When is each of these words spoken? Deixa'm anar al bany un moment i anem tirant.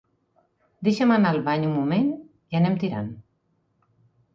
Deixa'm 0.87 1.13
anar 1.17 1.33
al 1.35 1.39
bany 1.51 1.67
un 1.69 1.77
moment 1.77 2.11
i 2.11 2.61
anem 2.65 2.83
tirant. 2.87 3.17